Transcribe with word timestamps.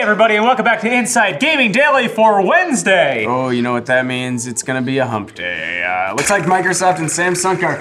everybody, 0.00 0.34
and 0.36 0.44
welcome 0.46 0.64
back 0.64 0.80
to 0.80 0.90
Inside 0.90 1.40
Gaming 1.40 1.72
Daily 1.72 2.08
for 2.08 2.40
Wednesday. 2.40 3.26
Oh, 3.26 3.50
you 3.50 3.60
know 3.60 3.72
what 3.72 3.84
that 3.86 4.06
means? 4.06 4.46
It's 4.46 4.62
gonna 4.62 4.80
be 4.80 4.96
a 4.96 5.06
hump 5.06 5.34
day. 5.34 5.84
Uh, 5.84 6.14
looks 6.14 6.30
like 6.30 6.44
Microsoft 6.44 7.00
and 7.00 7.06
Samsung 7.08 7.62
are 7.62 7.76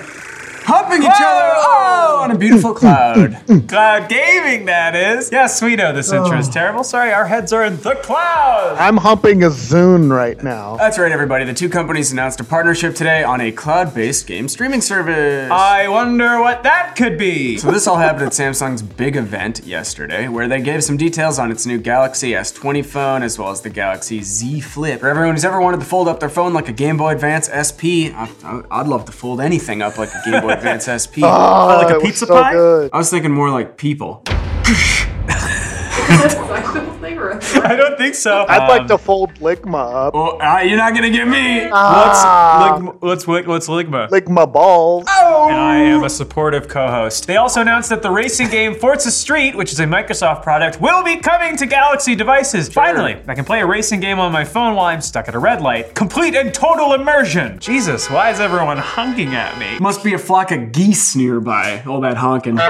humping 0.70 1.04
each 1.04 1.10
other 1.10 1.54
oh, 1.56 2.20
on 2.24 2.32
a 2.32 2.38
beautiful 2.38 2.74
mm, 2.74 2.80
mm, 2.80 3.26
mm, 3.26 3.68
cloud. 3.68 3.68
Cloud 3.68 4.10
gaming, 4.10 4.66
that 4.66 4.96
is. 4.96 5.32
Yes, 5.32 5.62
we 5.62 5.76
know 5.76 5.94
this 5.94 6.12
intro 6.12 6.38
is 6.38 6.50
oh. 6.50 6.52
terrible. 6.52 6.84
Sorry, 6.84 7.12
our 7.12 7.26
heads 7.26 7.52
are 7.52 7.64
in 7.64 7.78
the 7.78 7.96
clouds. 7.96 8.80
I'm 8.80 8.98
humping 8.98 9.44
a 9.44 9.48
Zune 9.48 10.12
right 10.12 10.42
now. 10.44 10.78
That's 10.78 10.98
right, 10.98 11.12
everybody. 11.12 11.46
The 11.46 11.54
two 11.54 11.70
companies 11.70 12.12
announced 12.12 12.40
a 12.40 12.44
partnership 12.44 12.96
today 12.96 13.24
on 13.24 13.42
a 13.42 13.52
cloud-based 13.52 14.28
game 14.28 14.48
streaming 14.48 14.82
service. 14.82 15.52
I 15.52 15.88
wonder 15.88 16.40
what 16.40 16.64
that 16.64 16.96
could 16.96 17.18
be. 17.18 17.58
So 17.58 17.72
this 17.72 17.88
all 17.88 17.98
happened 17.98 18.28
at 18.28 18.32
Samsung's 18.34 18.82
big 18.82 19.16
event 19.16 19.66
yesterday, 19.66 20.28
where 20.28 20.48
they 20.48 20.62
gave 20.62 20.84
some 20.84 20.98
details 20.98 21.40
on 21.40 21.52
its 21.52 21.66
new 21.66 21.78
Galaxy 21.78 22.32
S20 22.32 22.86
phone, 22.86 23.24
as 23.24 23.40
well 23.40 23.50
as 23.50 23.62
the 23.62 23.70
Galaxy 23.70 24.22
Z 24.22 24.62
Flip. 24.62 25.00
For 25.00 25.08
everyone 25.08 25.36
who's 25.36 25.46
ever 25.46 25.60
wanted 25.60 25.80
to 25.80 25.86
fold 25.86 26.08
up 26.08 26.20
their 26.20 26.30
phone 26.30 26.54
like 26.54 26.70
a 26.70 26.74
Game 26.74 26.98
Boy 26.98 27.14
Advance 27.14 27.50
SP, 27.50 28.14
I, 28.14 28.30
I, 28.44 28.62
I'd 28.72 28.88
love 28.88 29.06
to 29.06 29.12
fold 29.12 29.42
anything 29.42 29.82
up 29.82 29.98
like 29.98 30.10
a 30.10 30.30
Game 30.30 30.42
Boy 30.42 30.52
Advance 30.60 31.04
SP. 31.04 31.20
Oh, 31.24 31.28
oh, 31.28 31.82
like 31.82 31.96
a 31.96 32.00
pizza 32.00 32.26
so 32.26 32.34
pie? 32.34 32.54
Good. 32.54 32.90
I 32.94 32.98
was 32.98 33.10
thinking 33.10 33.32
more 33.32 33.50
like 33.50 33.78
people. 33.78 34.24
I 37.64 37.76
don't 37.76 37.98
think 37.98 38.16
so. 38.16 38.46
I'd 38.48 38.68
like 38.68 38.82
Um, 38.82 38.88
to 38.88 38.98
fold 38.98 39.34
Ligma 39.36 40.08
up. 40.08 40.14
Well, 40.14 40.42
uh, 40.42 40.60
you're 40.62 40.78
not 40.78 40.94
gonna 40.94 41.10
get 41.10 41.28
me. 41.28 41.70
Ah, 41.72 42.78
Let's, 42.80 42.88
lig- 42.88 43.04
let's, 43.04 43.28
lig- 43.28 43.48
let's 43.48 43.68
Ligma. 43.68 44.10
Ligma 44.10 44.52
balls. 44.52 45.06
Oh. 45.10 45.48
and 45.50 45.60
I 45.60 45.78
am 45.78 46.04
a 46.04 46.10
supportive 46.10 46.68
co-host. 46.68 47.28
They 47.28 47.38
also 47.38 47.62
announced 47.62 47.90
that 47.90 48.02
the 48.02 48.10
racing 48.12 48.50
game 48.50 48.76
Forza 48.76 49.12
Street, 49.12 49.56
which 49.56 49.72
is 49.72 49.80
a 49.80 49.86
Microsoft 49.86 50.44
product, 50.44 50.80
will 50.82 51.04
be 51.04 51.18
coming 51.18 51.56
to 51.58 51.66
Galaxy 51.66 52.16
devices. 52.16 52.70
Finally, 52.70 53.18
I 53.28 53.36
can 53.36 53.46
play 53.46 53.62
a 53.62 53.66
racing 53.66 54.00
game 54.00 54.20
on 54.20 54.32
my 54.32 54.44
phone 54.46 54.76
while 54.76 54.86
I'm 54.88 55.02
stuck 55.02 55.28
at 55.28 55.36
a 55.36 55.40
red 55.40 55.62
light. 55.62 55.94
Complete 55.96 56.36
and 56.36 56.54
total 56.54 56.94
immersion. 56.94 57.60
Jesus, 57.60 58.10
why 58.10 58.30
is 58.32 58.40
everyone 58.40 58.78
honking 58.78 59.36
at 59.36 59.58
me? 59.60 59.78
Must 59.80 60.04
be 60.04 60.14
a 60.14 60.18
flock 60.20 60.52
of 60.52 60.72
geese 60.72 61.16
nearby. 61.16 61.84
All 61.88 62.02
that 62.02 62.18
honking. 62.18 62.60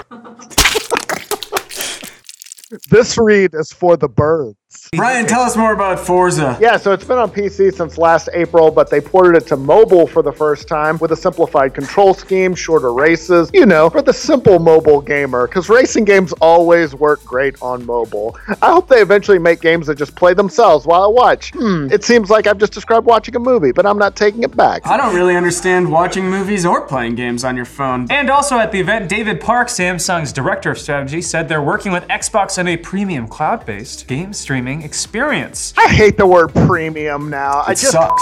This 2.92 3.18
read 3.18 3.56
is 3.56 3.74
for 3.74 3.98
the 3.98 4.10
birds. 4.10 4.58
Brian, 4.96 5.26
tell 5.28 5.42
us 5.42 5.56
more 5.56 5.74
about 5.74 6.00
Forza. 6.00 6.58
Yeah, 6.60 6.78
so 6.78 6.92
it's 6.92 7.04
been 7.04 7.18
on 7.20 7.30
PC 7.30 7.74
since 7.74 7.98
last 7.98 8.28
April, 8.34 8.70
but 8.70 8.90
they 8.90 9.00
ported 9.00 9.42
it 9.42 9.48
to 9.48 9.56
mobile 9.56 10.08
for 10.08 10.24
the 10.24 10.32
first 10.32 10.68
time 10.68 10.98
with 10.98 11.12
a 11.12 11.16
simplified 11.16 11.76
control 11.76 12.14
scheme, 12.14 12.56
shorter 12.56 12.92
races, 12.92 13.52
you 13.54 13.66
know, 13.66 13.90
for 13.90 14.02
the 14.02 14.14
simple 14.14 14.58
mobile 14.58 15.00
gamer, 15.00 15.48
because 15.48 15.70
racing 15.70 16.06
games 16.06 16.34
always 16.34 16.94
work 16.94 17.24
great 17.24 17.60
on 17.62 17.86
mobile. 17.86 18.38
I 18.64 18.72
hope 18.72 18.88
they 18.88 19.02
eventually 19.02 19.38
make 19.38 19.62
games 19.62 19.88
that 19.88 19.98
just 19.98 20.16
play 20.16 20.34
themselves 20.34 20.86
while 20.86 21.04
I 21.04 21.08
watch. 21.08 21.52
Hmm, 21.54 21.88
it 21.92 22.04
seems 22.04 22.30
like 22.30 22.48
I've 22.48 22.58
just 22.58 22.74
described 22.74 23.06
watching 23.06 23.36
a 23.36 23.40
movie, 23.40 23.72
but 23.72 23.86
I'm 23.86 23.98
not 23.98 24.16
taking 24.16 24.42
it 24.44 24.56
back. 24.56 24.86
I 24.86 24.98
don't 24.98 25.16
really 25.16 25.36
understand 25.36 25.92
watching 25.92 26.30
movies 26.30 26.66
or 26.66 26.86
playing 26.88 27.16
games 27.16 27.44
on 27.44 27.56
your 27.56 27.66
phone. 27.66 28.08
And 28.12 28.30
also 28.30 28.58
at 28.58 28.72
the 28.72 28.80
event, 28.80 29.08
David 29.08 29.40
Park, 29.40 29.68
Samsung's 29.68 30.34
director 30.34 30.72
of 30.72 30.80
strategy, 30.80 31.22
said 31.22 31.48
they're 31.48 31.62
working 31.62 31.92
with 31.92 32.08
Xbox 32.08 32.58
on 32.58 32.68
a 32.68 32.78
premium 32.78 33.28
cloud-based 33.28 34.08
game 34.08 34.34
streaming 34.60 34.82
experience. 34.82 35.74
I 35.78 35.88
hate 35.88 36.18
the 36.18 36.28
word 36.28 36.54
premium 36.54 37.30
now. 37.30 37.64
I 37.66 37.72
It 37.72 37.78
just 37.78 37.94
sucks. 37.94 38.22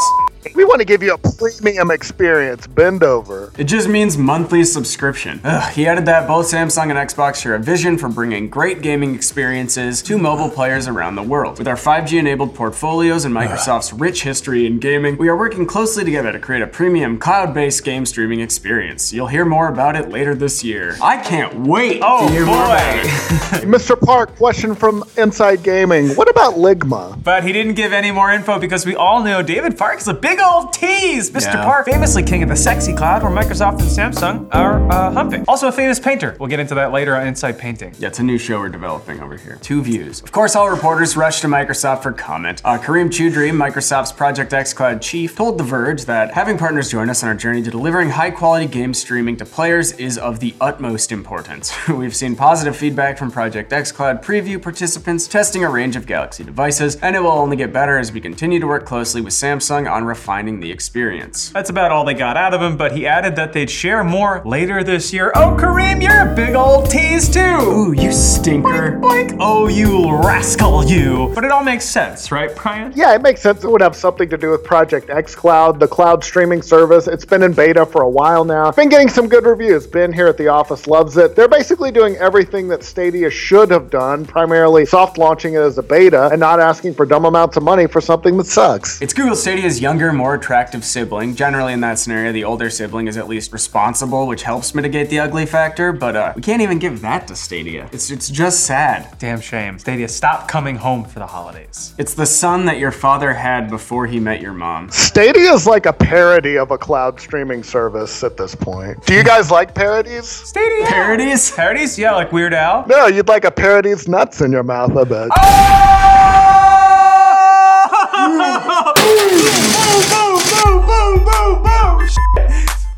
We 0.55 0.63
want 0.66 0.80
to 0.80 0.85
give 0.85 1.03
you 1.03 1.13
a 1.13 1.17
premium 1.17 1.91
experience. 1.91 2.67
Bend 2.67 3.03
over. 3.03 3.52
It 3.57 3.66
just 3.66 3.88
means 3.88 4.17
monthly 4.17 4.63
subscription. 4.63 5.39
Ugh, 5.44 5.71
he 5.73 5.88
added 5.88 6.05
that 6.05 6.27
both 6.27 6.47
Samsung 6.52 6.83
and 6.89 6.94
Xbox 6.94 7.35
share 7.41 7.55
a 7.55 7.59
vision 7.59 7.97
for 7.97 8.09
bringing 8.09 8.49
great 8.49 8.81
gaming 8.81 9.13
experiences 9.16 10.02
to 10.03 10.17
mobile 10.17 10.49
players 10.49 10.88
around 10.88 11.16
the 11.16 11.23
world. 11.23 11.57
With 11.59 11.67
our 11.67 11.75
5G 11.75 12.19
enabled 12.19 12.55
portfolios 12.55 13.25
and 13.25 13.33
Microsoft's 13.35 13.94
rich 13.94 14.23
history 14.23 14.66
in 14.66 14.79
gaming, 14.79 15.17
we 15.17 15.27
are 15.27 15.38
working 15.38 15.66
closely 15.66 16.03
together 16.03 16.31
to 16.31 16.39
create 16.39 16.61
a 16.61 16.67
premium 16.67 17.17
cloud 17.19 17.53
based 17.53 17.83
game 17.83 18.05
streaming 18.05 18.39
experience. 18.39 19.12
You'll 19.13 19.28
hear 19.28 19.45
more 19.45 19.67
about 19.67 19.95
it 19.95 20.09
later 20.09 20.35
this 20.35 20.63
year. 20.63 20.95
I 21.01 21.17
can't 21.17 21.53
wait 21.67 22.01
Oh, 22.03 22.28
to 22.28 22.33
hear 22.33 22.45
more 22.45 22.56
boy. 22.56 22.63
about 22.63 22.95
it. 23.06 23.07
Mr. 23.67 24.00
Park, 24.00 24.35
question 24.38 24.75
from 24.75 25.03
Inside 25.17 25.63
Gaming. 25.63 26.09
What 26.09 26.29
about 26.29 26.56
Ligma? 26.56 27.22
But 27.23 27.44
he 27.44 27.51
didn't 27.53 27.73
give 27.73 27.91
any 27.94 28.12
more 28.12 28.31
info 28.31 28.59
because 28.59 28.85
we 28.85 28.95
all 28.95 29.23
know 29.23 29.41
David 29.41 29.78
Park 29.78 30.00
is 30.00 30.07
a 30.07 30.13
big 30.13 30.26
old 30.35 30.73
tease. 30.73 31.31
Mr. 31.31 31.53
Yeah. 31.53 31.63
Park, 31.63 31.85
famously 31.85 32.23
king 32.23 32.43
of 32.43 32.49
the 32.49 32.55
sexy 32.55 32.93
cloud, 32.93 33.23
where 33.23 33.31
Microsoft 33.31 33.79
and 33.79 34.15
Samsung 34.15 34.53
are 34.53 34.89
uh, 34.91 35.11
humping. 35.11 35.45
Also 35.47 35.67
a 35.67 35.71
famous 35.71 35.99
painter. 35.99 36.35
We'll 36.39 36.49
get 36.49 36.59
into 36.59 36.75
that 36.75 36.91
later 36.91 37.15
on 37.15 37.25
Inside 37.27 37.57
Painting. 37.57 37.93
Yeah, 37.97 38.09
it's 38.09 38.19
a 38.19 38.23
new 38.23 38.38
show 38.38 38.59
we're 38.59 38.69
developing 38.69 39.21
over 39.21 39.38
here. 39.38 39.57
Two 39.61 39.81
views. 39.81 40.21
Of 40.21 40.31
course, 40.31 40.55
all 40.55 40.69
reporters 40.69 41.15
rushed 41.15 41.41
to 41.41 41.47
Microsoft 41.47 42.03
for 42.03 42.11
comment. 42.11 42.61
Uh, 42.65 42.77
Kareem 42.77 43.07
Choudhury, 43.07 43.51
Microsoft's 43.51 44.11
Project 44.11 44.51
xCloud 44.51 45.01
chief, 45.01 45.35
told 45.35 45.57
The 45.57 45.63
Verge 45.63 46.05
that 46.05 46.33
having 46.33 46.57
partners 46.57 46.89
join 46.91 47.09
us 47.09 47.23
on 47.23 47.29
our 47.29 47.35
journey 47.35 47.61
to 47.63 47.71
delivering 47.71 48.09
high 48.09 48.31
quality 48.31 48.67
game 48.67 48.94
streaming 48.94 49.38
to 49.38 49.45
players 49.45 49.94
is 49.94 50.17
of 50.17 50.39
the 50.39 50.53
utmost 50.59 51.11
importance. 51.11 51.73
We've 51.88 52.15
seen 52.15 52.35
positive 52.35 52.75
feedback 52.75 53.17
from 53.17 53.31
Project 53.31 53.71
xCloud 53.71 54.23
preview 54.23 54.61
participants 54.61 55.27
testing 55.27 55.63
a 55.63 55.69
range 55.69 55.95
of 55.95 56.05
Galaxy 56.05 56.44
devices, 56.44 56.95
and 56.97 57.15
it 57.15 57.19
will 57.19 57.31
only 57.31 57.55
get 57.55 57.71
better 57.71 57.97
as 57.97 58.11
we 58.11 58.19
continue 58.19 58.59
to 58.59 58.67
work 58.67 58.85
closely 58.85 59.21
with 59.21 59.33
Samsung 59.33 59.89
on 59.91 60.03
refining 60.17 60.59
the 60.59 60.72
experience. 60.72 61.51
That's 61.51 61.69
about 61.69 61.91
all 61.91 62.03
they 62.03 62.16
got 62.16 62.38
out 62.38 62.51
of 62.51 62.59
him, 62.59 62.75
but 62.75 62.91
he 62.91 63.05
added 63.05 63.35
that 63.35 63.53
they'd 63.53 63.69
share 63.69 64.03
more 64.03 64.41
later 64.45 64.83
this 64.83 65.13
year. 65.13 65.31
Oh, 65.35 65.55
Kareem, 65.55 66.01
you're 66.01 66.31
a 66.31 66.35
big 66.35 66.55
old 66.55 66.89
tease 66.89 67.29
too. 67.29 67.39
Ooh, 67.39 67.91
you 67.94 68.11
stinker. 68.11 69.00
Boink. 69.00 69.38
Oh, 69.39 69.67
you 69.67 70.11
rascal, 70.17 70.83
you. 70.83 71.31
But 71.35 71.44
it 71.44 71.51
all 71.51 71.63
makes 71.63 71.85
sense, 71.85 72.31
right, 72.31 72.53
Brian? 72.56 72.94
Yeah, 72.95 73.13
it 73.13 73.22
makes 73.22 73.41
sense. 73.41 73.63
It 73.63 73.69
would 73.69 73.81
have 73.81 73.95
something 73.95 74.27
to 74.29 74.38
do 74.38 74.50
with 74.50 74.63
Project 74.63 75.09
xCloud, 75.09 75.77
the 75.77 75.88
cloud 75.88 76.23
streaming 76.23 76.63
service. 76.63 77.07
It's 77.07 77.25
been 77.25 77.44
in 77.44 77.53
beta 77.53 77.85
for 77.85 78.01
a 78.01 78.09
while 78.09 78.44
now. 78.44 78.72
Been 78.72 78.89
getting 78.89 79.09
some 79.09 79.29
good 79.29 79.45
reviews. 79.45 79.85
Ben 79.85 80.11
here 80.11 80.25
at 80.25 80.38
the 80.38 80.47
office 80.47 80.88
loves 80.88 81.16
it. 81.17 81.35
They're 81.35 81.47
basically 81.47 81.91
doing 81.91 82.16
everything 82.16 82.67
that 82.69 82.83
Stadia 82.83 83.29
should 83.29 83.69
have 83.69 83.91
done, 83.91 84.25
primarily 84.25 84.83
soft 84.88 85.19
launching 85.19 85.53
it 85.53 85.59
as 85.61 85.77
a 85.77 85.83
beta 85.83 86.29
and 86.31 86.39
not 86.39 86.59
asking 86.59 86.95
for 86.95 87.06
dumb 87.06 87.25
amounts 87.25 87.56
of 87.56 87.61
money 87.61 87.85
for 87.85 88.01
something 88.01 88.35
that 88.38 88.47
sucks. 88.47 89.00
It's 89.00 89.13
Google 89.13 89.35
Stadia's 89.35 89.79
younger, 89.79 90.06
more 90.13 90.35
attractive 90.35 90.84
sibling. 90.84 91.35
Generally, 91.35 91.73
in 91.73 91.81
that 91.81 92.00
scenario, 92.00 92.31
the 92.31 92.44
older 92.44 92.69
sibling 92.69 93.07
is 93.07 93.18
at 93.18 93.28
least 93.28 93.53
responsible, 93.53 94.28
which 94.28 94.44
helps 94.44 94.73
mitigate 94.75 95.09
the 95.09 95.19
ugly 95.19 95.45
factor, 95.45 95.91
but 95.91 96.16
uh, 96.16 96.34
we 96.35 96.41
can't 96.41 96.62
even 96.62 96.79
give 96.79 97.01
that 97.01 97.28
to 97.28 97.35
Stadia. 97.35 97.90
It's, 97.91 98.12
it's 98.12 98.29
just 98.29 98.66
sad. 98.66 99.18
Damn 99.19 99.41
shame. 99.41 99.79
Stadia, 99.79 100.07
stop 100.07 100.47
coming 100.47 100.75
home 100.75 101.06
for 101.06 101.19
the 101.19 101.28
holidays. 101.28 101.94
It's 101.97 102.13
the 102.13 102.25
son 102.25 102.66
that 102.66 102.78
your 102.78 102.91
father 102.91 103.34
had 103.34 103.69
before 103.69 104.07
he 104.07 104.19
met 104.19 104.41
your 104.41 104.53
mom. 104.53 104.90
Stadia 104.90 105.51
is 105.53 105.66
like 105.68 105.85
a 105.85 105.94
parody 105.94 106.57
of 106.57 106.72
a 106.72 106.78
cloud 106.78 107.19
streaming 107.19 107.63
service 107.63 108.24
at 108.24 108.38
this 108.38 108.56
point. 108.56 109.06
Do 109.06 109.13
you 109.13 109.24
guys 109.24 109.51
like 109.51 109.74
parodies? 109.74 110.28
Stadia. 110.28 110.85
Parodies? 110.85 111.51
Parodies? 111.51 111.97
Yeah, 111.97 112.13
like 112.13 112.31
Weird 112.31 112.53
Al. 112.53 112.85
No, 112.88 113.07
you'd 113.07 113.28
like 113.28 113.45
a 113.45 113.51
parody's 113.51 114.07
nuts 114.07 114.41
in 114.41 114.51
your 114.51 114.63
mouth, 114.63 114.95
I 114.95 115.03
bet. 115.03 115.97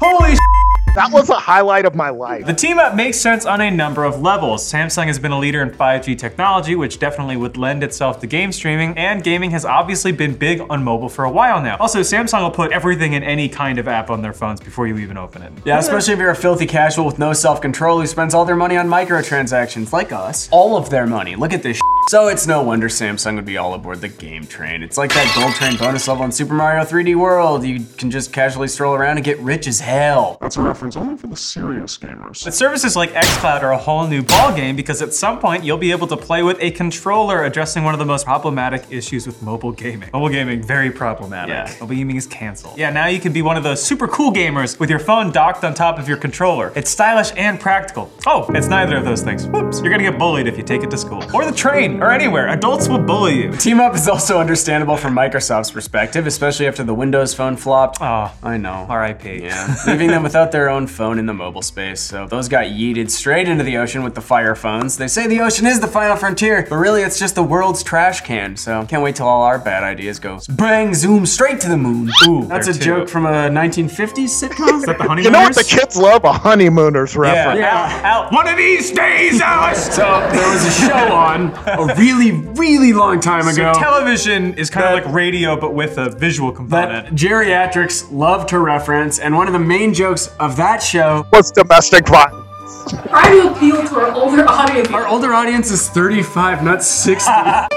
Holy 0.02 0.36
That 0.96 1.12
was 1.12 1.30
a 1.30 1.36
highlight 1.36 1.86
of 1.86 1.94
my 1.94 2.10
life. 2.10 2.46
The 2.46 2.54
team 2.54 2.80
up 2.80 2.96
makes 2.96 3.20
sense 3.20 3.46
on 3.46 3.62
a 3.62 3.70
number 3.70 4.06
of 4.06 4.22
levels. 4.22 4.64
Samsung 4.64 5.06
has 5.06 5.20
been 5.20 5.32
a 5.32 5.38
leader 5.38 5.62
in 5.62 5.70
5G 5.72 6.18
technology, 6.18 6.76
which 6.76 7.00
definitely 7.00 7.36
would 7.36 7.58
lend 7.58 7.84
itself 7.84 8.20
to 8.22 8.28
game 8.28 8.52
streaming, 8.52 8.98
and 8.98 9.24
gaming 9.24 9.52
has 9.52 9.66
obviously 9.66 10.12
been 10.12 10.36
big 10.36 10.62
on 10.70 10.84
mobile 10.84 11.10
for 11.10 11.26
a 11.26 11.30
while 11.30 11.62
now. 11.62 11.78
Also, 11.80 12.00
Samsung 12.00 12.42
will 12.42 12.52
put 12.52 12.72
everything 12.72 13.14
in 13.14 13.24
any 13.24 13.48
kind 13.50 13.78
of 13.78 13.88
app 13.88 14.10
on 14.10 14.22
their 14.22 14.34
phones 14.34 14.60
before 14.60 14.88
you 14.88 14.98
even 14.98 15.18
open 15.18 15.42
it. 15.42 15.52
Yeah, 15.66 15.78
especially 15.80 16.14
if 16.14 16.20
you're 16.20 16.32
a 16.32 16.36
filthy 16.36 16.66
casual 16.66 17.06
with 17.06 17.20
no 17.20 17.34
self 17.34 17.62
control 17.62 18.00
who 18.00 18.08
spends 18.08 18.34
all 18.34 18.46
their 18.46 18.56
money 18.56 18.78
on 18.78 18.88
microtransactions, 18.88 19.92
like 19.92 20.12
us. 20.12 20.50
All 20.52 20.76
of 20.76 20.90
their 20.90 21.06
money. 21.06 21.36
Look 21.36 21.54
at 21.54 21.62
this. 21.62 21.78
Shit. 21.78 21.84
So 22.10 22.28
it's 22.28 22.48
no 22.48 22.64
wonder 22.64 22.88
Samsung 22.88 23.36
would 23.36 23.46
be 23.46 23.58
all 23.58 23.76
aboard 23.76 24.02
the 24.02 24.08
game 24.08 24.48
train. 24.48 24.82
It's 24.82 24.98
like 24.98 25.14
that 25.14 25.32
gold 25.36 25.54
train 25.54 25.78
bonus 25.78 26.08
level 26.08 26.26
in 26.26 26.32
Super 26.32 26.56
Mario 26.56 26.84
3D 26.84 27.16
World. 27.16 27.64
You 27.64 27.86
can 28.00 28.10
just 28.10 28.34
casually 28.34 28.68
stroll 28.68 28.96
around 28.96 29.18
and 29.18 29.24
get 29.24 29.38
rich 29.42 29.68
as 29.68 29.80
hell. 29.80 30.40
That's 30.42 30.58
a 30.58 30.62
reference 30.64 30.98
only 30.98 31.18
for 31.18 31.28
the 31.28 31.36
serious 31.36 32.00
gamers. 32.00 32.44
But 32.44 32.56
services 32.56 32.96
like 32.96 33.12
xCloud 33.12 33.62
are 33.62 33.74
a 33.74 33.78
whole 33.78 34.08
new 34.08 34.24
ballgame 34.24 34.76
because 34.76 35.04
at 35.04 35.14
some 35.14 35.38
point 35.38 35.64
you'll 35.64 35.78
be 35.78 35.92
able 35.92 36.08
to 36.08 36.18
play 36.18 36.42
with 36.42 36.58
a 36.60 36.72
controller 36.72 37.44
addressing 37.44 37.84
one 37.84 37.94
of 37.94 38.00
the 38.00 38.08
most 38.08 38.26
problematic 38.26 38.86
issues 38.90 39.28
with 39.28 39.44
mobile 39.44 39.72
gaming. 39.72 40.10
Mobile 40.12 40.30
gaming, 40.30 40.64
very 40.64 40.90
problematic. 40.90 41.54
Yeah. 41.54 41.76
Mobile 41.80 41.94
gaming 41.94 42.16
is 42.16 42.26
canceled. 42.26 42.76
Yeah, 42.76 42.90
now 42.90 43.06
you 43.06 43.20
can 43.20 43.34
be 43.34 43.44
one 43.44 43.56
of 43.56 43.62
those 43.62 43.84
super 43.84 44.08
cool 44.08 44.34
gamers 44.34 44.80
with 44.80 44.90
your 44.90 44.98
phone 44.98 45.32
docked 45.32 45.64
on 45.64 45.76
top 45.76 46.00
of 46.00 46.08
your 46.08 46.18
controller. 46.18 46.74
It's 46.76 46.90
stylish 46.90 47.32
and 47.38 47.60
practical. 47.60 48.12
Oh, 48.26 48.48
it's 48.56 48.66
neither 48.66 48.98
of 48.98 49.06
those 49.06 49.22
things. 49.22 49.46
Whoops. 49.46 49.80
You're 49.82 49.92
gonna 49.92 50.10
get 50.10 50.18
bullied 50.18 50.48
if 50.48 50.58
you 50.58 50.64
take 50.64 50.82
it 50.82 50.90
to 50.90 50.98
school. 50.98 51.24
Or 51.36 51.46
the 51.46 51.52
train. 51.52 51.99
Or 52.02 52.12
anywhere. 52.12 52.48
Adults 52.50 52.88
will 52.88 53.00
bully 53.00 53.44
you. 53.44 53.52
Team 53.58 53.80
up 53.80 53.96
is 53.96 54.08
also 54.08 54.40
understandable 54.40 54.98
from 54.98 55.14
Microsoft's 55.16 55.72
perspective, 55.72 56.28
especially 56.28 56.68
after 56.68 56.84
the 56.84 56.94
Windows 56.94 57.34
Phone 57.34 57.56
flopped. 57.56 57.98
Oh, 58.02 58.32
I 58.44 58.58
know. 58.58 58.86
R.I.P. 58.90 59.44
Yeah, 59.44 59.76
leaving 59.88 60.08
them 60.10 60.24
without 60.24 60.52
their 60.52 60.70
own 60.70 60.88
phone 60.88 61.20
in 61.20 61.26
the 61.26 61.34
mobile 61.34 61.62
space. 61.62 62.00
So 62.02 62.28
those 62.28 62.48
got 62.48 62.66
yeeted 62.68 63.10
straight 63.10 63.48
into 63.48 63.64
the 63.64 63.78
ocean 63.78 64.04
with 64.04 64.16
the 64.16 64.22
Fire 64.22 64.56
phones. 64.56 64.98
They 64.98 65.08
say 65.08 65.28
the 65.28 65.42
ocean 65.42 65.66
is 65.66 65.80
the 65.80 65.88
final 65.88 66.16
frontier, 66.16 66.66
but 66.70 66.76
really 66.78 67.02
it's 67.02 67.20
just 67.20 67.36
the 67.36 67.44
world's 67.44 67.84
trash 67.84 68.22
can. 68.22 68.56
So 68.58 68.86
can't 68.86 69.04
wait 69.04 69.16
till 69.16 69.28
all 69.28 69.44
our 69.44 69.60
bad 69.60 69.84
ideas 69.84 70.20
go 70.20 70.40
bang 70.50 70.94
zoom 70.94 71.26
straight 71.26 71.60
to 71.62 71.70
the 71.70 71.78
moon. 71.78 72.10
Ooh, 72.28 72.46
That's 72.48 72.68
a 72.68 72.74
too. 72.74 72.80
joke 72.80 73.10
from 73.10 73.26
a 73.26 73.50
1950s 73.50 74.30
sitcom. 74.30 74.78
Is 74.78 74.86
that 74.86 74.98
the 74.98 75.04
honeymooners? 75.04 75.26
You 75.26 75.32
know 75.32 75.42
what 75.42 75.56
the 75.56 75.64
kids 75.64 75.96
love? 75.98 76.24
A 76.24 76.34
honeymooners 76.34 77.16
Yeah. 77.16 77.22
reference. 77.22 77.60
Al, 77.66 78.24
Al, 78.26 78.32
one 78.32 78.48
of 78.48 78.58
these 78.58 78.92
days, 78.92 79.42
Alice. 79.42 79.94
so 79.96 80.04
there 80.32 80.50
was 80.54 80.66
a 80.66 80.72
show 80.72 81.14
on 81.14 81.52
a 81.88 81.96
really, 81.96 82.32
really 82.32 82.94
long 82.94 83.20
time 83.20 83.44
So 83.44 83.50
ago. 83.52 83.74
television 83.80 84.54
is 84.56 84.70
kind 84.70 84.86
of 84.88 85.04
like 85.06 85.14
radio, 85.14 85.60
but 85.60 85.74
with 85.74 85.98
a 85.98 86.10
visual 86.10 86.52
that 86.52 86.58
component. 86.58 87.16
geriatrics 87.16 88.12
love 88.12 88.46
to 88.48 88.60
reference, 88.60 89.20
and 89.20 89.36
one 89.36 89.48
of 89.48 89.54
the 89.54 89.60
main 89.60 89.94
jokes 89.94 90.28
of 90.40 90.56
that 90.58 90.82
show 90.84 91.26
was 91.32 91.52
domestic 91.52 92.08
violence? 92.08 92.46
Try 93.10 93.30
to 93.32 93.52
appeal 93.54 93.88
to 93.88 93.96
our 94.00 94.12
older 94.14 94.48
audience. 94.48 94.90
Our 94.90 95.08
older 95.08 95.34
audience 95.34 95.72
is 95.72 95.90
35, 95.90 96.64
not 96.64 96.84
60. 96.84 97.32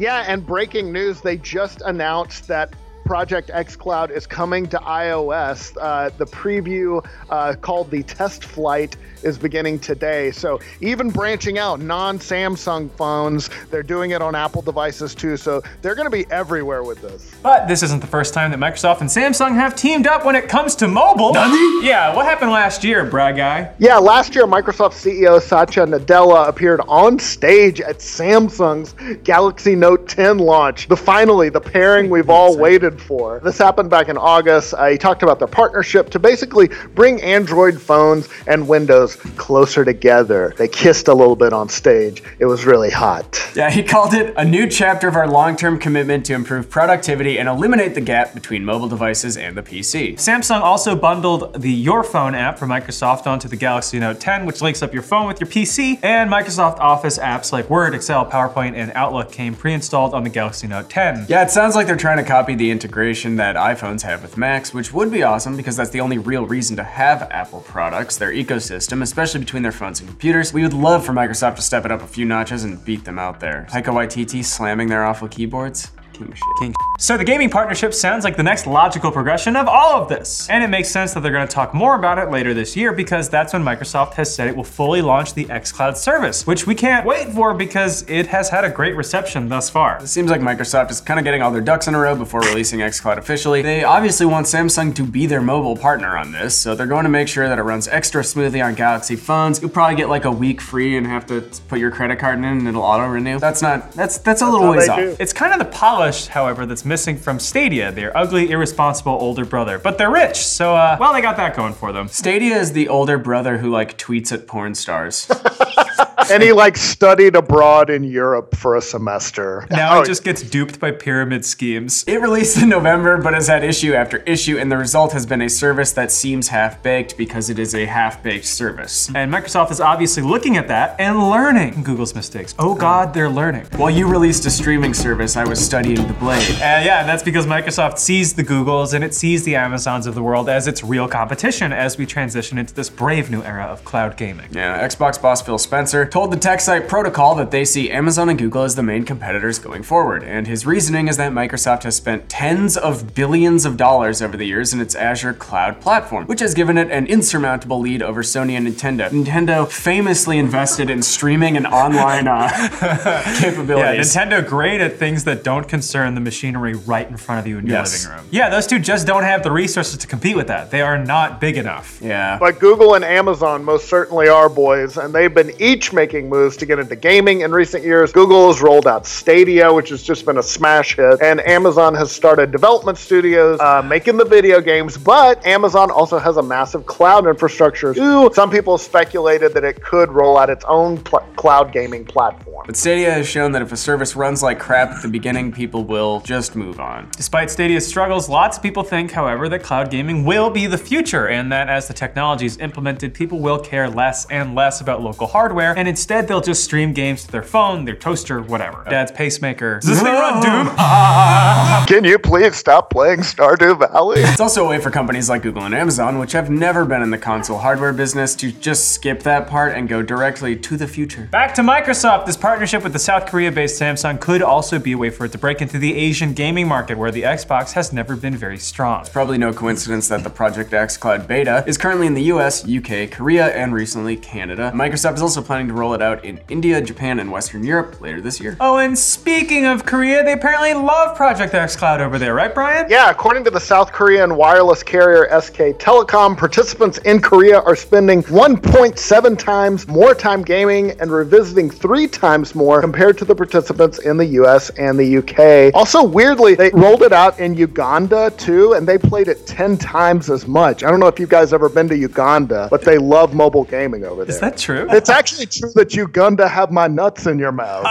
Yeah, 0.00 0.24
and 0.28 0.46
breaking 0.46 0.92
news, 0.92 1.20
they 1.20 1.38
just 1.38 1.82
announced 1.84 2.46
that 2.46 2.72
Project 3.08 3.48
xCloud 3.48 4.10
is 4.10 4.26
coming 4.26 4.66
to 4.66 4.76
iOS. 4.76 5.74
Uh, 5.80 6.10
the 6.18 6.26
preview 6.26 7.02
uh, 7.30 7.54
called 7.54 7.90
the 7.90 8.02
Test 8.02 8.44
Flight 8.44 8.98
is 9.22 9.38
beginning 9.38 9.78
today. 9.78 10.30
So 10.30 10.60
even 10.82 11.08
branching 11.08 11.56
out 11.56 11.80
non-Samsung 11.80 12.90
phones, 12.90 13.48
they're 13.70 13.82
doing 13.82 14.10
it 14.10 14.20
on 14.20 14.34
Apple 14.34 14.60
devices 14.60 15.14
too. 15.14 15.38
So 15.38 15.62
they're 15.80 15.94
going 15.94 16.04
to 16.04 16.10
be 16.10 16.30
everywhere 16.30 16.82
with 16.82 17.00
this. 17.00 17.34
But 17.42 17.66
this 17.66 17.82
isn't 17.82 18.00
the 18.00 18.06
first 18.06 18.34
time 18.34 18.50
that 18.50 18.60
Microsoft 18.60 19.00
and 19.00 19.08
Samsung 19.08 19.54
have 19.54 19.74
teamed 19.74 20.06
up 20.06 20.26
when 20.26 20.36
it 20.36 20.46
comes 20.46 20.74
to 20.76 20.86
mobile. 20.86 21.32
Nani? 21.32 21.86
Yeah, 21.86 22.14
what 22.14 22.26
happened 22.26 22.50
last 22.50 22.84
year, 22.84 23.06
Brad 23.06 23.38
guy? 23.38 23.72
Yeah, 23.78 23.96
last 23.96 24.34
year 24.34 24.44
Microsoft 24.44 24.92
CEO 24.92 25.40
Satya 25.40 25.86
Nadella 25.86 26.46
appeared 26.46 26.82
on 26.86 27.18
stage 27.18 27.80
at 27.80 28.00
Samsung's 28.00 28.94
Galaxy 29.22 29.74
Note 29.74 30.06
10 30.10 30.36
launch. 30.36 30.88
The 30.88 30.96
finally 30.96 31.48
the 31.48 31.60
pairing 31.60 32.10
we've 32.10 32.28
all 32.28 32.58
waited 32.58 32.97
for. 33.00 33.40
This 33.40 33.58
happened 33.58 33.90
back 33.90 34.08
in 34.08 34.16
August. 34.16 34.74
He 34.90 34.98
talked 34.98 35.22
about 35.22 35.38
their 35.38 35.48
partnership 35.48 36.10
to 36.10 36.18
basically 36.18 36.68
bring 36.94 37.20
Android 37.22 37.80
phones 37.80 38.28
and 38.46 38.68
Windows 38.68 39.16
closer 39.36 39.84
together. 39.84 40.54
They 40.56 40.68
kissed 40.68 41.08
a 41.08 41.14
little 41.14 41.36
bit 41.36 41.52
on 41.52 41.68
stage. 41.68 42.22
It 42.38 42.46
was 42.46 42.64
really 42.66 42.90
hot. 42.90 43.50
Yeah, 43.54 43.70
he 43.70 43.82
called 43.82 44.14
it 44.14 44.34
a 44.36 44.44
new 44.44 44.68
chapter 44.68 45.08
of 45.08 45.16
our 45.16 45.28
long 45.28 45.56
term 45.56 45.78
commitment 45.78 46.26
to 46.26 46.34
improve 46.34 46.68
productivity 46.68 47.38
and 47.38 47.48
eliminate 47.48 47.94
the 47.94 48.00
gap 48.00 48.34
between 48.34 48.64
mobile 48.64 48.88
devices 48.88 49.36
and 49.36 49.56
the 49.56 49.62
PC. 49.62 50.14
Samsung 50.14 50.60
also 50.60 50.94
bundled 50.96 51.60
the 51.60 51.72
Your 51.72 52.04
Phone 52.04 52.34
app 52.34 52.58
from 52.58 52.70
Microsoft 52.70 53.26
onto 53.26 53.48
the 53.48 53.56
Galaxy 53.56 53.98
Note 53.98 54.20
10, 54.20 54.46
which 54.46 54.60
links 54.60 54.82
up 54.82 54.92
your 54.92 55.02
phone 55.02 55.26
with 55.26 55.40
your 55.40 55.48
PC, 55.48 55.98
and 56.02 56.30
Microsoft 56.30 56.78
Office 56.78 57.18
apps 57.18 57.52
like 57.52 57.70
Word, 57.70 57.94
Excel, 57.94 58.26
PowerPoint, 58.26 58.74
and 58.74 58.92
Outlook 58.94 59.32
came 59.32 59.54
pre-installed 59.54 60.14
on 60.14 60.24
the 60.24 60.30
Galaxy 60.30 60.66
Note 60.66 60.90
10. 60.90 61.26
Yeah, 61.28 61.42
it 61.42 61.50
sounds 61.50 61.74
like 61.74 61.86
they're 61.86 61.96
trying 61.96 62.18
to 62.18 62.24
copy 62.24 62.54
the 62.54 62.70
integration 62.70 62.87
that 63.36 63.56
iPhones 63.56 64.02
have 64.02 64.22
with 64.22 64.36
Macs, 64.36 64.74
which 64.74 64.92
would 64.92 65.10
be 65.10 65.22
awesome 65.22 65.56
because 65.56 65.76
that's 65.76 65.90
the 65.90 66.00
only 66.00 66.18
real 66.18 66.46
reason 66.46 66.76
to 66.76 66.84
have 66.84 67.22
Apple 67.30 67.60
products, 67.60 68.16
their 68.16 68.32
ecosystem, 68.32 69.02
especially 69.02 69.40
between 69.40 69.62
their 69.62 69.72
phones 69.72 70.00
and 70.00 70.08
computers. 70.08 70.52
We 70.52 70.62
would 70.62 70.72
love 70.72 71.04
for 71.04 71.12
Microsoft 71.12 71.56
to 71.56 71.62
step 71.62 71.84
it 71.84 71.92
up 71.92 72.02
a 72.02 72.06
few 72.06 72.24
notches 72.24 72.64
and 72.64 72.84
beat 72.84 73.04
them 73.04 73.18
out 73.18 73.40
there. 73.40 73.66
Taika 73.70 73.92
Waititi 73.92 74.44
slamming 74.44 74.88
their 74.88 75.04
awful 75.04 75.28
keyboards. 75.28 75.90
King 76.18 76.32
shit. 76.34 76.56
King. 76.60 76.74
So 76.98 77.16
the 77.16 77.24
gaming 77.24 77.48
partnership 77.48 77.94
sounds 77.94 78.24
like 78.24 78.36
the 78.36 78.42
next 78.42 78.66
logical 78.66 79.10
progression 79.12 79.56
of 79.56 79.68
all 79.68 80.02
of 80.02 80.08
this. 80.08 80.48
And 80.50 80.64
it 80.64 80.68
makes 80.68 80.88
sense 80.90 81.14
that 81.14 81.20
they're 81.20 81.32
going 81.32 81.46
to 81.46 81.52
talk 81.52 81.72
more 81.72 81.94
about 81.94 82.18
it 82.18 82.30
later 82.30 82.54
this 82.54 82.76
year 82.76 82.92
because 82.92 83.28
that's 83.28 83.52
when 83.52 83.62
Microsoft 83.62 84.14
has 84.14 84.34
said 84.34 84.48
it 84.48 84.56
will 84.56 84.64
fully 84.64 85.00
launch 85.00 85.34
the 85.34 85.44
xCloud 85.46 85.96
service, 85.96 86.46
which 86.46 86.66
we 86.66 86.74
can't 86.74 87.06
wait 87.06 87.28
for 87.28 87.54
because 87.54 88.04
it 88.08 88.26
has 88.26 88.48
had 88.48 88.64
a 88.64 88.70
great 88.70 88.96
reception 88.96 89.48
thus 89.48 89.70
far. 89.70 89.98
It 90.02 90.08
seems 90.08 90.30
like 90.30 90.40
Microsoft 90.40 90.90
is 90.90 91.00
kind 91.00 91.20
of 91.20 91.24
getting 91.24 91.42
all 91.42 91.50
their 91.50 91.60
ducks 91.60 91.86
in 91.86 91.94
a 91.94 91.98
row 91.98 92.16
before 92.16 92.40
releasing 92.40 92.80
xCloud 92.80 93.18
officially. 93.18 93.62
They 93.62 93.84
obviously 93.84 94.26
want 94.26 94.46
Samsung 94.46 94.94
to 94.96 95.04
be 95.04 95.26
their 95.26 95.40
mobile 95.40 95.76
partner 95.76 96.16
on 96.16 96.32
this, 96.32 96.56
so 96.56 96.74
they're 96.74 96.86
going 96.86 97.04
to 97.04 97.10
make 97.10 97.28
sure 97.28 97.48
that 97.48 97.58
it 97.58 97.62
runs 97.62 97.86
extra 97.88 98.24
smoothly 98.24 98.60
on 98.60 98.74
Galaxy 98.74 99.16
phones. 99.16 99.60
You'll 99.60 99.70
probably 99.70 99.96
get 99.96 100.08
like 100.08 100.24
a 100.24 100.32
week 100.32 100.60
free 100.60 100.96
and 100.96 101.06
have 101.06 101.26
to 101.26 101.42
put 101.68 101.78
your 101.78 101.90
credit 101.90 102.18
card 102.18 102.38
in 102.38 102.44
and 102.44 102.66
it'll 102.68 102.82
auto 102.82 103.06
renew. 103.06 103.38
That's 103.38 103.62
not 103.62 103.92
that's 103.92 104.18
that's 104.18 104.42
a 104.42 104.44
little 104.44 104.66
how 104.66 104.72
ways 104.72 104.88
off. 104.88 104.98
do. 104.98 105.16
It's 105.20 105.32
kind 105.32 105.52
of 105.52 105.58
the 105.58 105.72
polish, 106.08 106.26
however, 106.28 106.64
that's 106.64 106.84
missing 106.86 107.18
from 107.18 107.38
Stadia, 107.38 107.92
their 107.92 108.16
ugly, 108.16 108.50
irresponsible 108.50 109.12
older 109.12 109.44
brother. 109.44 109.78
But 109.78 109.98
they're 109.98 110.10
rich, 110.10 110.36
so 110.36 110.74
uh, 110.74 110.96
well, 110.98 111.12
they 111.12 111.20
got 111.20 111.36
that 111.36 111.54
going 111.54 111.74
for 111.74 111.92
them. 111.92 112.08
Stadia 112.08 112.56
is 112.56 112.72
the 112.72 112.88
older 112.88 113.18
brother 113.18 113.58
who 113.58 113.70
like 113.70 113.98
tweets 113.98 114.32
at 114.32 114.46
porn 114.46 114.74
stars. 114.74 115.30
and 116.32 116.42
he 116.42 116.52
like 116.52 116.76
studied 116.76 117.36
abroad 117.36 117.90
in 117.90 118.04
Europe 118.04 118.54
for 118.56 118.76
a 118.76 118.80
semester. 118.82 119.66
Now 119.70 119.98
Oh, 119.98 120.02
it 120.02 120.06
just 120.06 120.24
gets 120.24 120.42
duped 120.42 120.78
by 120.80 120.90
pyramid 120.90 121.44
schemes. 121.44 122.04
It 122.06 122.20
released 122.20 122.60
in 122.62 122.68
November, 122.68 123.16
but 123.22 123.34
has 123.34 123.46
had 123.48 123.64
issue 123.64 123.94
after 123.94 124.18
issue, 124.18 124.58
and 124.58 124.70
the 124.70 124.76
result 124.76 125.12
has 125.12 125.24
been 125.26 125.42
a 125.42 125.48
service 125.48 125.92
that 125.92 126.12
seems 126.12 126.48
half 126.48 126.82
baked 126.82 127.16
because 127.16 127.48
it 127.50 127.58
is 127.58 127.74
a 127.74 127.86
half 127.86 128.22
baked 128.22 128.44
service. 128.46 129.10
And 129.14 129.32
Microsoft 129.32 129.70
is 129.70 129.80
obviously 129.80 130.22
looking 130.22 130.56
at 130.56 130.68
that 130.68 130.98
and 131.00 131.30
learning 131.30 131.82
Google's 131.82 132.14
mistakes. 132.14 132.54
Oh 132.58 132.74
God, 132.74 133.14
they're 133.14 133.28
learning. 133.30 133.66
While 133.76 133.90
you 133.90 134.06
released 134.06 134.44
a 134.46 134.50
streaming 134.50 134.94
service, 134.94 135.36
I 135.36 135.44
was 135.44 135.64
studying 135.64 136.06
the 136.06 136.14
blade. 136.14 136.50
Uh, 136.56 136.82
yeah, 136.84 137.04
that's 137.04 137.22
because 137.22 137.46
Microsoft 137.46 137.98
sees 137.98 138.34
the 138.34 138.44
Googles 138.44 138.94
and 138.94 139.02
it 139.04 139.14
sees 139.14 139.44
the 139.44 139.56
Amazons 139.56 140.06
of 140.06 140.14
the 140.14 140.22
world 140.22 140.48
as 140.48 140.66
its 140.66 140.82
real 140.84 141.08
competition 141.08 141.72
as 141.72 141.96
we 141.98 142.06
transition 142.06 142.58
into 142.58 142.74
this 142.74 142.90
brave 142.90 143.30
new 143.30 143.42
era 143.42 143.64
of 143.64 143.84
cloud 143.84 144.16
gaming. 144.16 144.48
Yeah, 144.52 144.86
Xbox 144.86 145.20
boss 145.20 145.42
Phil 145.42 145.58
Spencer 145.58 146.04
told 146.18 146.32
the 146.32 146.36
tech 146.36 146.60
site 146.60 146.88
Protocol 146.88 147.36
that 147.36 147.52
they 147.52 147.64
see 147.64 147.92
Amazon 147.92 148.28
and 148.28 148.36
Google 148.36 148.64
as 148.64 148.74
the 148.74 148.82
main 148.82 149.04
competitors 149.04 149.60
going 149.60 149.84
forward. 149.84 150.24
And 150.24 150.48
his 150.48 150.66
reasoning 150.66 151.06
is 151.06 151.16
that 151.16 151.30
Microsoft 151.30 151.84
has 151.84 151.94
spent 151.94 152.28
tens 152.28 152.76
of 152.76 153.14
billions 153.14 153.64
of 153.64 153.76
dollars 153.76 154.20
over 154.20 154.36
the 154.36 154.44
years 154.44 154.72
in 154.74 154.80
its 154.80 154.96
Azure 154.96 155.32
cloud 155.32 155.80
platform, 155.80 156.26
which 156.26 156.40
has 156.40 156.54
given 156.54 156.76
it 156.76 156.90
an 156.90 157.06
insurmountable 157.06 157.78
lead 157.78 158.02
over 158.02 158.22
Sony 158.24 158.54
and 158.56 158.66
Nintendo. 158.66 159.08
Nintendo 159.10 159.70
famously 159.70 160.38
invested 160.38 160.90
in 160.90 161.02
streaming 161.02 161.56
and 161.56 161.68
online 161.68 162.26
uh, 162.26 162.48
Yeah, 162.82 163.38
capabilities. 163.40 164.12
Nintendo 164.12 164.44
great 164.44 164.80
at 164.80 164.96
things 164.96 165.22
that 165.22 165.44
don't 165.44 165.68
concern 165.68 166.16
the 166.16 166.20
machinery 166.20 166.74
right 166.74 167.08
in 167.08 167.16
front 167.16 167.38
of 167.38 167.46
you 167.46 167.58
in 167.58 167.66
your 167.68 167.76
Yes. 167.76 168.04
living 168.04 168.16
room. 168.18 168.26
Yeah, 168.32 168.50
those 168.50 168.66
two 168.66 168.80
just 168.80 169.06
don't 169.06 169.22
have 169.22 169.44
the 169.44 169.52
resources 169.52 169.96
to 169.98 170.08
compete 170.08 170.34
with 170.34 170.48
that. 170.48 170.72
They 170.72 170.80
are 170.80 170.98
not 170.98 171.40
big 171.40 171.56
enough. 171.56 172.00
yeah. 172.02 172.38
But 172.40 172.58
Google 172.58 172.94
and 172.94 173.04
Amazon 173.04 173.62
most 173.62 173.88
certainly 173.88 174.26
are 174.26 174.48
boys, 174.48 174.96
and 174.96 175.14
they've 175.14 175.32
been 175.32 175.52
each 175.60 175.92
making 175.92 176.07
moves 176.14 176.56
to 176.56 176.66
get 176.66 176.78
into 176.78 176.96
gaming 176.96 177.42
in 177.42 177.52
recent 177.52 177.84
years. 177.84 178.12
Google 178.12 178.48
has 178.48 178.60
rolled 178.60 178.86
out 178.86 179.06
Stadia, 179.06 179.72
which 179.72 179.90
has 179.90 180.02
just 180.02 180.24
been 180.24 180.38
a 180.38 180.42
smash 180.42 180.96
hit, 180.96 181.20
and 181.22 181.40
Amazon 181.46 181.94
has 181.94 182.10
started 182.10 182.50
development 182.50 182.98
studios 182.98 183.60
uh, 183.60 183.82
making 183.82 184.16
the 184.16 184.24
video 184.24 184.60
games. 184.60 184.96
But 184.96 185.44
Amazon 185.46 185.90
also 185.90 186.18
has 186.18 186.36
a 186.36 186.42
massive 186.42 186.86
cloud 186.86 187.26
infrastructure. 187.26 187.94
Too. 187.94 188.30
Some 188.34 188.50
people 188.50 188.78
speculated 188.78 189.52
that 189.54 189.64
it 189.64 189.82
could 189.82 190.10
roll 190.10 190.38
out 190.38 190.50
its 190.50 190.64
own 190.66 190.98
pl- 190.98 191.26
cloud 191.36 191.72
gaming 191.72 192.04
platform. 192.04 192.64
But 192.66 192.76
Stadia 192.76 193.10
has 193.10 193.28
shown 193.28 193.52
that 193.52 193.62
if 193.62 193.72
a 193.72 193.76
service 193.76 194.14
runs 194.16 194.42
like 194.42 194.58
crap 194.58 194.90
at 194.90 195.02
the 195.02 195.08
beginning, 195.08 195.52
people 195.52 195.84
will 195.84 196.20
just 196.20 196.54
move 196.54 196.80
on. 196.80 197.08
Despite 197.16 197.50
Stadia's 197.50 197.86
struggles, 197.86 198.28
lots 198.28 198.56
of 198.56 198.62
people 198.62 198.82
think, 198.82 199.10
however, 199.10 199.48
that 199.48 199.62
cloud 199.62 199.90
gaming 199.90 200.24
will 200.24 200.50
be 200.50 200.66
the 200.66 200.78
future 200.78 201.28
and 201.28 201.50
that 201.52 201.68
as 201.68 201.88
the 201.88 201.94
technology 201.94 202.46
is 202.46 202.58
implemented, 202.58 203.14
people 203.14 203.40
will 203.40 203.58
care 203.58 203.88
less 203.88 204.26
and 204.30 204.54
less 204.54 204.80
about 204.80 205.02
local 205.02 205.26
hardware 205.26 205.76
and 205.76 205.87
instead 205.88 206.28
they'll 206.28 206.40
just 206.40 206.62
stream 206.62 206.92
games 206.92 207.24
to 207.24 207.32
their 207.32 207.42
phone, 207.42 207.84
their 207.84 207.96
toaster, 207.96 208.40
whatever. 208.42 208.84
Dad's 208.88 209.10
pacemaker. 209.10 209.80
Does 209.80 209.88
this 209.88 210.02
thing 210.02 210.12
run 210.12 210.42
Doom? 210.42 210.74
Can 211.86 212.04
you 212.04 212.18
please 212.18 212.54
stop 212.54 212.90
playing 212.90 213.20
Stardew 213.20 213.78
Valley? 213.78 214.20
It's 214.20 214.40
also 214.40 214.66
a 214.66 214.68
way 214.68 214.78
for 214.78 214.90
companies 214.90 215.28
like 215.28 215.42
Google 215.42 215.64
and 215.64 215.74
Amazon, 215.74 216.18
which 216.18 216.32
have 216.32 216.50
never 216.50 216.84
been 216.84 217.02
in 217.02 217.10
the 217.10 217.18
console 217.18 217.58
hardware 217.58 217.92
business, 217.92 218.34
to 218.36 218.52
just 218.52 218.92
skip 218.92 219.22
that 219.22 219.48
part 219.48 219.74
and 219.74 219.88
go 219.88 220.02
directly 220.02 220.54
to 220.56 220.76
the 220.76 220.86
future. 220.86 221.28
Back 221.32 221.54
to 221.54 221.62
Microsoft. 221.62 222.26
This 222.26 222.36
partnership 222.36 222.82
with 222.82 222.92
the 222.92 222.98
South 222.98 223.26
Korea 223.26 223.50
based 223.50 223.80
Samsung 223.80 224.20
could 224.20 224.42
also 224.42 224.78
be 224.78 224.92
a 224.92 224.98
way 224.98 225.10
for 225.10 225.24
it 225.24 225.32
to 225.32 225.38
break 225.38 225.62
into 225.62 225.78
the 225.78 225.96
Asian 225.96 226.34
gaming 226.34 226.68
market 226.68 226.98
where 226.98 227.10
the 227.10 227.22
Xbox 227.22 227.72
has 227.72 227.92
never 227.92 228.14
been 228.16 228.36
very 228.36 228.58
strong. 228.58 229.00
It's 229.00 229.08
Probably 229.08 229.38
no 229.38 229.52
coincidence 229.52 230.08
that 230.08 230.22
the 230.22 230.30
Project 230.30 230.70
xCloud 230.70 231.26
beta 231.26 231.64
is 231.66 231.78
currently 231.78 232.06
in 232.06 232.14
the 232.14 232.24
US, 232.24 232.68
UK, 232.68 233.10
Korea, 233.10 233.46
and 233.48 233.72
recently 233.72 234.16
Canada. 234.16 234.70
Microsoft 234.74 235.14
is 235.14 235.22
also 235.22 235.42
planning 235.42 235.68
to 235.68 235.74
roll 235.78 235.88
roll 235.88 235.94
it 235.94 236.02
out 236.02 236.22
in 236.22 236.38
India, 236.50 236.82
Japan, 236.82 237.18
and 237.18 237.32
Western 237.32 237.64
Europe 237.64 237.98
later 238.02 238.20
this 238.20 238.40
year. 238.40 238.58
Oh, 238.60 238.76
and 238.76 238.98
speaking 238.98 239.64
of 239.64 239.86
Korea, 239.86 240.22
they 240.22 240.32
apparently 240.34 240.74
love 240.74 241.16
Project 241.16 241.54
xCloud 241.54 242.00
over 242.00 242.18
there, 242.18 242.34
right, 242.34 242.54
Brian? 242.54 242.86
Yeah, 242.90 243.10
according 243.10 243.44
to 243.44 243.50
the 243.50 243.60
South 243.60 243.90
Korean 243.90 244.36
wireless 244.36 244.82
carrier 244.82 245.26
SK 245.40 245.78
Telecom, 245.78 246.36
participants 246.36 246.98
in 246.98 247.22
Korea 247.22 247.60
are 247.60 247.74
spending 247.74 248.22
1.7 248.24 249.38
times 249.38 249.88
more 249.88 250.14
time 250.14 250.42
gaming 250.42 250.90
and 251.00 251.10
revisiting 251.10 251.70
three 251.70 252.06
times 252.06 252.54
more 252.54 252.82
compared 252.82 253.16
to 253.16 253.24
the 253.24 253.34
participants 253.34 253.98
in 254.00 254.18
the 254.18 254.26
US 254.42 254.68
and 254.70 254.98
the 254.98 255.18
UK. 255.18 255.74
Also, 255.74 256.04
weirdly, 256.04 256.54
they 256.54 256.70
rolled 256.74 257.02
it 257.02 257.12
out 257.12 257.38
in 257.40 257.54
Uganda 257.54 258.30
too, 258.36 258.74
and 258.74 258.86
they 258.86 258.98
played 258.98 259.28
it 259.28 259.46
10 259.46 259.78
times 259.78 260.28
as 260.28 260.46
much. 260.46 260.84
I 260.84 260.90
don't 260.90 261.00
know 261.00 261.06
if 261.06 261.18
you 261.18 261.26
guys 261.26 261.54
ever 261.54 261.70
been 261.70 261.88
to 261.88 261.96
Uganda, 261.96 262.68
but 262.70 262.84
they 262.84 262.98
love 262.98 263.34
mobile 263.34 263.64
gaming 263.64 264.04
over 264.04 264.26
there. 264.26 264.34
Is 264.34 264.40
that 264.40 264.58
true? 264.58 264.86
it's 264.90 265.08
actually 265.08 265.46
true 265.46 265.67
that 265.74 265.94
you 265.94 266.08
Uganda 266.08 266.48
have 266.48 266.72
my 266.72 266.88
nuts 266.88 267.26
in 267.26 267.38
your 267.38 267.52
mouth. 267.52 267.84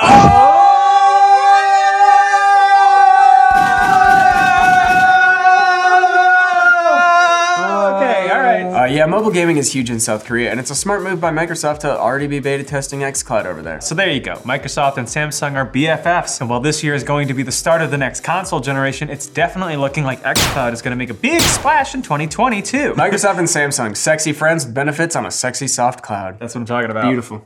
okay, 7.98 8.30
all 8.32 8.40
right. 8.40 8.84
Uh, 8.84 8.86
yeah, 8.86 9.06
mobile 9.06 9.32
gaming 9.32 9.58
is 9.58 9.72
huge 9.74 9.90
in 9.90 10.00
South 10.00 10.26
Korea, 10.26 10.52
and 10.52 10.60
it's 10.60 10.72
a 10.72 10.76
smart 10.76 11.04
move 11.04 11.22
by 11.22 11.32
Microsoft 11.32 11.80
to 11.80 11.98
already 11.98 12.28
be 12.28 12.40
beta 12.40 12.64
testing 12.64 13.02
xCloud 13.02 13.46
over 13.46 13.62
there. 13.62 13.82
So 13.82 13.96
there 13.96 14.10
you 14.10 14.20
go. 14.20 14.36
Microsoft 14.38 14.98
and 14.98 15.08
Samsung 15.08 15.56
are 15.56 15.70
BFFs. 15.70 16.42
And 16.42 16.50
while 16.50 16.60
this 16.60 16.84
year 16.84 16.94
is 16.94 17.04
going 17.04 17.28
to 17.28 17.34
be 17.34 17.44
the 17.44 17.52
start 17.52 17.82
of 17.82 17.92
the 17.92 17.98
next 17.98 18.22
console 18.24 18.60
generation, 18.60 19.10
it's 19.10 19.28
definitely 19.28 19.78
looking 19.78 20.04
like 20.04 20.22
xCloud 20.24 20.74
is 20.74 20.82
going 20.82 20.92
to 20.92 20.98
make 20.98 21.10
a 21.10 21.14
big 21.14 21.42
splash 21.42 21.94
in 21.94 22.02
2022. 22.02 22.94
Microsoft 22.94 23.38
and 23.38 23.48
Samsung, 23.48 23.96
sexy 23.96 24.34
friends 24.34 24.66
benefits 24.66 25.16
on 25.16 25.26
a 25.26 25.32
sexy 25.32 25.68
soft 25.68 26.02
cloud. 26.02 26.40
That's 26.40 26.56
what 26.56 26.62
I'm 26.62 26.68
talking 26.68 26.92
about. 26.92 27.06
Beautiful. 27.06 27.46